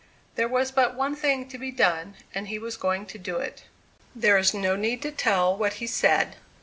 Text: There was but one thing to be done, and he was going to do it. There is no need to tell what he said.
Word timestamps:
There 0.33 0.47
was 0.47 0.71
but 0.71 0.95
one 0.95 1.15
thing 1.15 1.47
to 1.49 1.59
be 1.59 1.69
done, 1.69 2.15
and 2.33 2.47
he 2.47 2.57
was 2.57 2.75
going 2.75 3.05
to 3.05 3.19
do 3.19 3.37
it. 3.37 3.65
There 4.15 4.39
is 4.39 4.51
no 4.51 4.75
need 4.75 5.03
to 5.03 5.11
tell 5.11 5.55
what 5.55 5.73
he 5.73 5.85
said. 5.85 6.37